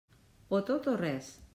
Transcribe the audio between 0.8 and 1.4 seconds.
o res.